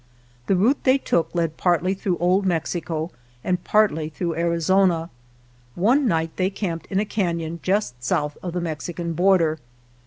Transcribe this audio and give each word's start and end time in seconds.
The 0.47 0.55
route 0.55 0.83
they 0.83 0.97
took 0.97 1.29
led 1.35 1.57
partly 1.57 1.93
through 1.93 2.17
Old 2.17 2.43
Mexico 2.43 3.11
and 3.43 3.63
partly 3.63 4.09
through 4.09 4.33
Arizona. 4.35 5.11
One 5.75 6.07
night 6.07 6.37
they 6.37 6.49
camped 6.49 6.87
in 6.87 6.99
a 6.99 7.05
canon 7.05 7.59
just 7.61 8.03
south 8.03 8.35
of 8.41 8.53
the 8.53 8.61
Mexican 8.61 9.13
border. 9.13 9.59